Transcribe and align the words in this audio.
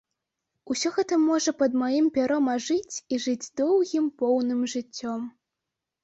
Усё 0.73 0.91
гэта 0.93 1.17
можа 1.25 1.51
пад 1.59 1.75
маім 1.81 2.07
пяром 2.15 2.45
ажыць 2.53 2.95
і 3.17 3.19
жыць 3.25 3.51
доўгім, 3.61 4.07
поўным 4.23 4.63
жыццём. 4.75 5.21